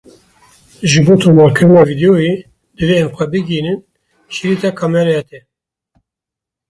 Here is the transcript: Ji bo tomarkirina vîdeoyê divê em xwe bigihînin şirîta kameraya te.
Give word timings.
Ji 0.89 0.99
bo 1.05 1.13
tomarkirina 1.21 1.81
vîdeoyê 1.89 2.35
divê 2.77 2.95
em 3.03 3.09
xwe 3.15 3.25
bigihînin 3.31 3.79
şirîta 4.33 4.69
kameraya 4.79 5.23
te. 5.29 5.39